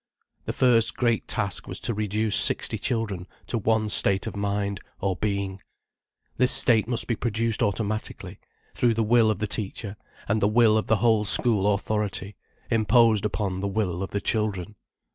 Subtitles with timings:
[0.45, 5.15] The first great task was to reduce sixty children to one state of mind, or
[5.15, 5.61] being.
[6.37, 8.39] This state must be produced automatically,
[8.73, 12.35] through the will of the teacher, and the will of the whole school authority,
[12.71, 14.73] imposed upon the will of the children.